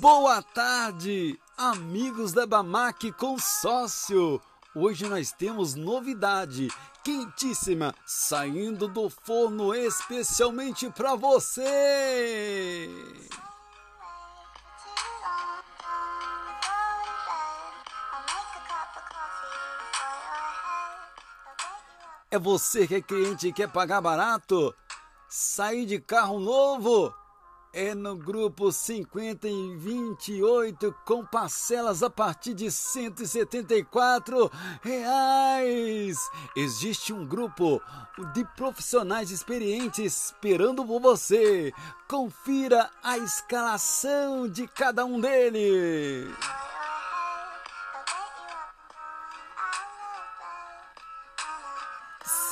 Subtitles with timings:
[0.00, 4.40] Boa tarde, amigos da Bamac Consórcio.
[4.74, 6.68] Hoje nós temos novidade
[7.02, 12.88] quentíssima saindo do forno especialmente para você.
[22.34, 24.74] É você que é cliente e quer pagar barato?
[25.28, 27.14] Sair de carro novo?
[27.72, 34.50] É no grupo 50 em 28 com parcelas a partir de 174
[34.82, 36.18] reais.
[36.56, 37.80] Existe um grupo
[38.32, 41.72] de profissionais experientes esperando por você.
[42.08, 46.34] Confira a escalação de cada um deles.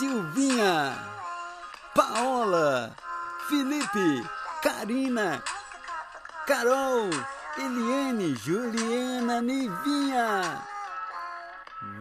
[0.00, 0.96] Silvinha,
[1.94, 2.90] Paola,
[3.50, 4.24] Felipe,
[4.62, 5.42] Karina,
[6.46, 7.10] Carol,
[7.58, 10.62] Eliane, Juliana, Nivinha,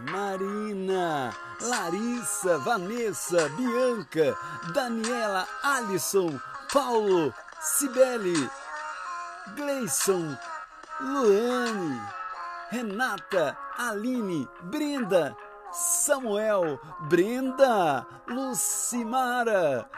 [0.10, 4.34] Marina, Larissa, Vanessa, Bianca,
[4.72, 6.40] Daniela, Alisson,
[6.72, 8.50] Paulo, Cibele,
[9.58, 10.40] Gleison,
[11.02, 12.00] Luane,
[12.72, 15.36] Renata, Aline, Brenda,
[15.72, 19.90] Samuel, Brenda, Lucimara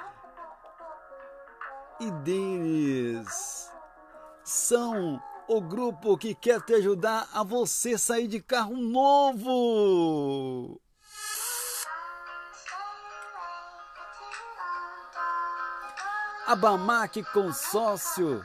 [1.99, 3.69] e Denis.
[4.43, 10.79] São o grupo que quer te ajudar a você sair de carro novo.
[16.47, 18.43] A Bamac Consórcio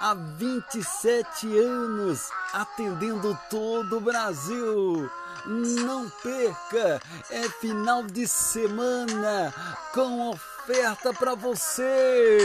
[0.00, 5.10] há 27 anos atendendo todo o Brasil.
[5.46, 9.52] Não perca, é final de semana
[9.94, 12.38] com oferta para você.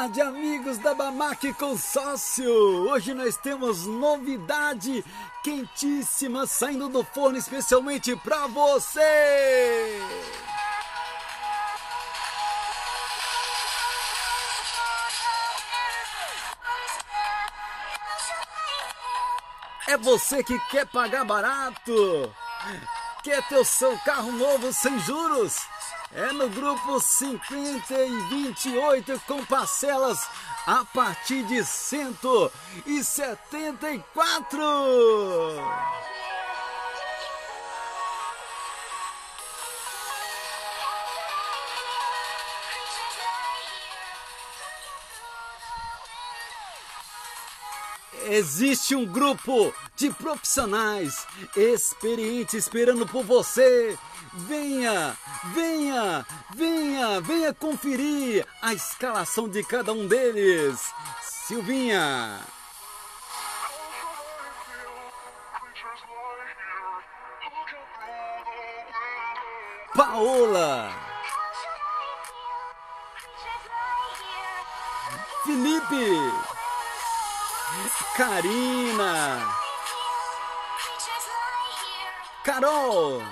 [0.00, 2.50] Tarde, amigos da Bamac Consórcio!
[2.88, 5.04] Hoje nós temos novidade
[5.44, 10.00] quentíssima saindo do forno especialmente para você!
[19.86, 22.34] É você que quer pagar barato?
[23.22, 25.58] Quer ter o seu carro novo sem juros?
[26.12, 30.18] É no grupo 50 e 28 com parcelas
[30.66, 34.60] a partir de 174.
[48.24, 51.26] Existe um grupo de profissionais
[51.56, 53.98] experientes esperando por você.
[54.32, 55.16] Venha,
[55.54, 60.78] venha, venha, venha conferir a escalação de cada um deles.
[61.22, 62.40] Silvinha,
[69.96, 70.88] Paola,
[75.44, 76.59] Felipe,
[78.16, 79.46] Karina,
[82.42, 83.22] Carol,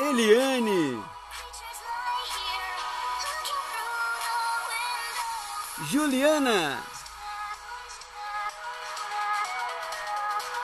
[0.00, 1.02] Eliane,
[5.90, 6.78] Juliana,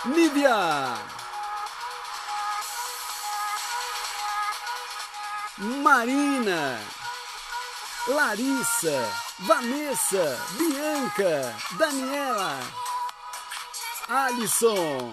[0.07, 0.97] Lívia,
[5.59, 6.79] Marina,
[8.09, 9.07] Larissa,
[9.41, 12.59] Vanessa, Bianca, Daniela,
[14.09, 15.13] Alisson,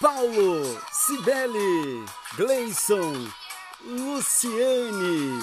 [0.00, 3.30] Paulo, Cibele, Gleison,
[3.84, 5.38] Luciane,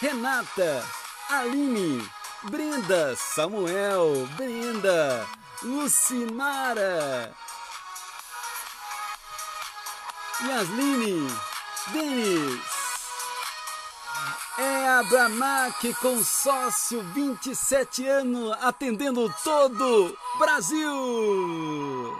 [0.00, 0.84] Renata,
[1.28, 2.00] Aline,
[2.44, 5.26] Brenda, Samuel, Brenda,
[5.64, 7.34] Lucimara,
[10.46, 11.28] Yasline,
[11.92, 12.77] Denis.
[14.58, 22.16] É a Bramac Consórcio 27 anos atendendo todo Brasil.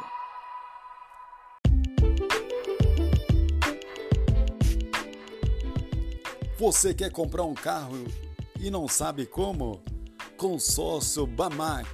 [6.58, 8.04] Você quer comprar um carro
[8.58, 9.80] e não sabe como?
[10.36, 11.88] Consórcio Bamac.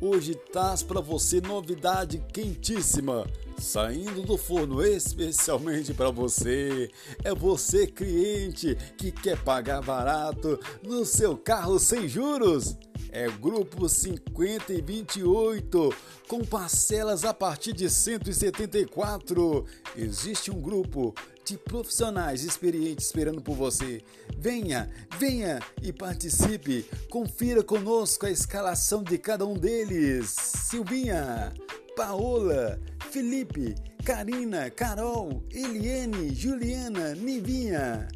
[0.00, 3.26] hoje traz para você novidade quentíssima,
[3.58, 6.90] saindo do forno especialmente para você.
[7.24, 12.76] É você cliente que quer pagar barato no seu carro sem juros.
[13.10, 15.94] É grupo 50 e 28,
[16.28, 19.64] com parcelas a partir de 174.
[19.96, 21.14] Existe um grupo
[21.44, 24.02] de profissionais experientes esperando por você.
[24.36, 26.84] Venha, venha e participe.
[27.08, 30.28] Confira conosco a escalação de cada um deles.
[30.68, 31.54] Silvinha,
[31.98, 32.78] Paola,
[33.10, 33.74] Felipe,
[34.04, 38.08] Karina, Carol, Eliane, Juliana, Nivinha,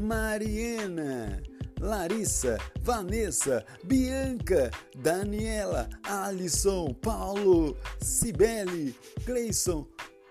[0.00, 1.40] Mariana.
[1.80, 4.70] Larissa, Vanessa, Bianca,
[5.00, 8.92] Daniela, Alisson, Paulo, Cibele,
[9.24, 9.86] Cleison,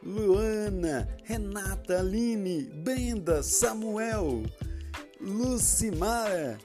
[0.05, 4.43] Luana, Renata, Aline, Brenda, Samuel,
[5.21, 6.57] Lucimara,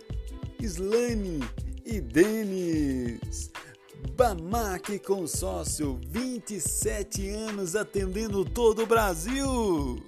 [0.61, 1.41] Slane
[1.85, 3.53] e Denis.
[4.15, 10.05] Bamac Consórcio, 27 anos atendendo todo o Brasil.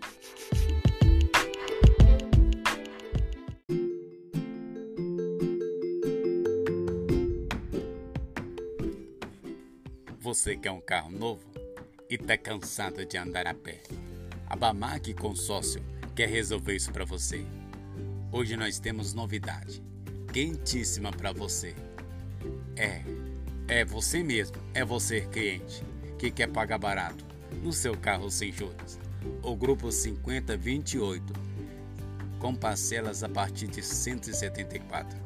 [10.20, 11.42] Você quer um carro novo
[12.10, 13.82] e está cansado de andar a pé?
[14.46, 15.82] A Bamac Consórcio
[16.14, 17.42] quer resolver isso para você.
[18.30, 19.82] Hoje nós temos novidade,
[20.30, 21.74] quentíssima para você.
[22.76, 23.02] É,
[23.68, 25.82] é você mesmo, é você cliente
[26.18, 27.24] que quer pagar barato
[27.62, 28.98] no seu carro sem juros.
[29.42, 31.32] O grupo 5028
[32.38, 35.18] com parcelas a partir de 174.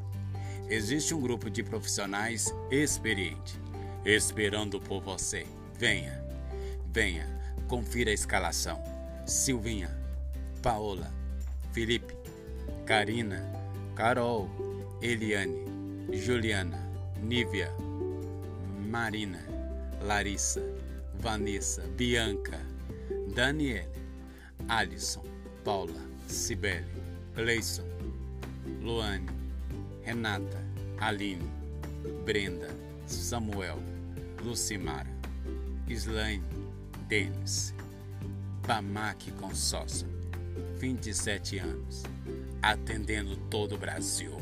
[0.71, 3.59] Existe um grupo de profissionais experientes
[4.05, 5.45] esperando por você.
[5.77, 6.23] Venha,
[6.93, 7.27] venha,
[7.67, 8.81] confira a escalação.
[9.27, 9.91] Silvinha,
[10.63, 11.13] Paola,
[11.73, 12.15] Felipe,
[12.87, 13.45] Karina,
[13.97, 14.49] Carol,
[15.03, 15.67] Eliane,
[16.13, 16.79] Juliana,
[17.21, 17.71] Nívia,
[18.89, 19.39] Marina,
[20.03, 20.63] Larissa,
[21.21, 22.59] Vanessa, Bianca,
[23.35, 23.87] Daniele,
[24.67, 25.25] Alisson,
[25.63, 26.87] Paula, Cibele,
[27.37, 27.85] Gleison,
[28.81, 29.29] Luane,
[30.07, 30.65] Renata,
[31.01, 31.47] Aline,
[32.25, 32.69] Brenda,
[33.05, 33.79] Samuel,
[34.43, 35.07] Lucimara,
[35.91, 36.43] Slaine,
[37.09, 37.75] Denis,
[38.67, 40.09] Bamac Consórcio,
[40.79, 42.05] 27 anos,
[42.63, 44.38] atendendo todo o Brasil.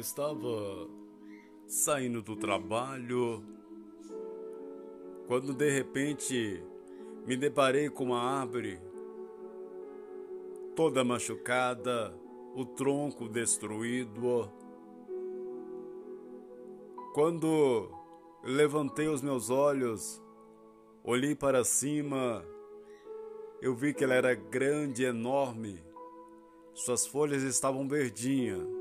[0.00, 0.88] Eu estava
[1.66, 3.44] saindo do trabalho
[5.26, 6.64] quando de repente
[7.26, 8.80] me deparei com uma árvore
[10.74, 12.18] toda machucada,
[12.56, 14.50] o tronco destruído.
[17.12, 17.90] Quando
[18.42, 20.18] levantei os meus olhos,
[21.04, 22.42] olhei para cima,
[23.60, 25.84] eu vi que ela era grande, enorme.
[26.72, 28.79] Suas folhas estavam verdinhas,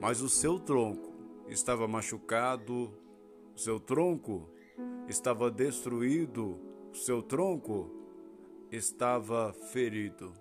[0.00, 1.12] mas o seu tronco
[1.48, 2.92] estava machucado,
[3.54, 4.48] o seu tronco
[5.08, 6.58] estava destruído,
[6.92, 7.90] o seu tronco
[8.70, 10.32] estava ferido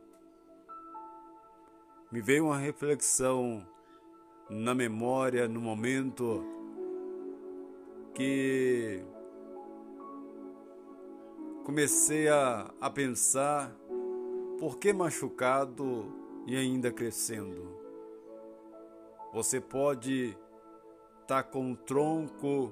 [2.16, 3.68] me veio uma reflexão
[4.50, 6.46] na memória no momento
[8.14, 9.04] que
[11.66, 13.76] comecei a, a pensar
[14.58, 16.06] por que machucado
[16.48, 17.85] e ainda crescendo.
[19.36, 20.28] Você pode
[21.22, 22.72] estar tá com o tronco,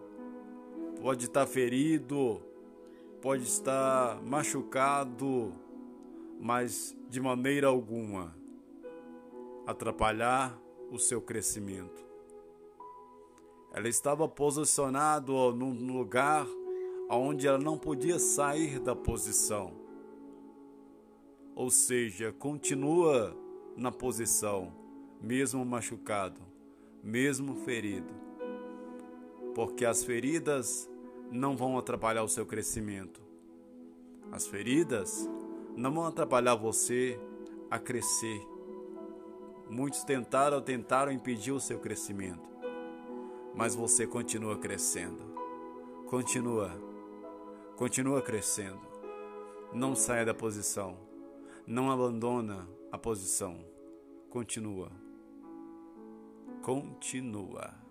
[1.01, 2.41] pode estar tá ferido,
[3.21, 5.53] pode estar machucado,
[6.39, 8.33] mas de maneira alguma
[9.67, 10.57] atrapalhar
[10.89, 12.01] o seu crescimento.
[13.73, 16.47] Ela estava posicionada num lugar
[17.09, 19.73] onde ela não podia sair da posição.
[21.57, 23.35] Ou seja, continua
[23.75, 24.71] na posição,
[25.21, 26.52] mesmo machucado,
[27.03, 28.13] mesmo ferido.
[29.53, 30.89] Porque as feridas
[31.29, 33.21] não vão atrapalhar o seu crescimento.
[34.31, 35.29] As feridas
[35.75, 37.19] não vão atrapalhar você
[37.69, 38.53] a crescer
[39.69, 42.47] Muitos tentaram, tentaram impedir o seu crescimento,
[43.55, 45.33] mas você continua crescendo.
[46.05, 46.71] Continua,
[47.75, 48.81] continua crescendo.
[49.73, 50.97] Não saia da posição,
[51.65, 53.65] não abandona a posição.
[54.29, 54.91] Continua,
[56.63, 57.82] continua.